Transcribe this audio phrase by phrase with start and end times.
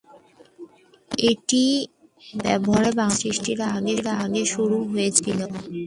[1.23, 1.79] এটির
[2.39, 3.59] ব্যবহার বাংলাদেশ সৃষ্টির
[3.67, 5.39] আগেই শুরু হয়েছিল।